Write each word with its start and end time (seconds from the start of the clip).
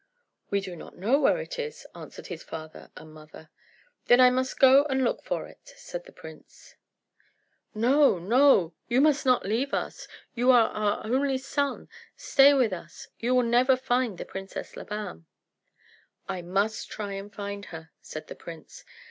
"We 0.49 0.61
do 0.61 0.75
not 0.75 0.97
know 0.97 1.19
where 1.19 1.37
it 1.37 1.59
is," 1.59 1.85
answered 1.93 2.25
his 2.25 2.41
father 2.41 2.89
and 2.97 3.13
mother. 3.13 3.51
"Then 4.07 4.19
I 4.19 4.31
must 4.31 4.57
go 4.59 4.83
and 4.85 5.03
look 5.03 5.21
for 5.23 5.47
it," 5.47 5.73
said 5.75 6.05
the 6.05 6.11
prince. 6.11 6.73
"No, 7.75 8.17
no," 8.17 8.39
they 8.39 8.63
said, 8.85 8.93
"you 8.95 9.01
must 9.01 9.25
not 9.27 9.45
leave 9.45 9.75
us. 9.75 10.07
You 10.33 10.49
are 10.49 10.69
our 10.69 11.05
only 11.05 11.37
son. 11.37 11.87
Stay 12.17 12.51
with 12.55 12.73
us. 12.73 13.09
You 13.19 13.35
will 13.35 13.43
never 13.43 13.77
find 13.77 14.17
the 14.17 14.25
Princess 14.25 14.75
Labam." 14.75 15.27
"I 16.27 16.41
must 16.41 16.89
try 16.89 17.13
and 17.13 17.31
find 17.31 17.65
her," 17.65 17.91
said 18.01 18.25
the 18.25 18.33
prince. 18.33 18.83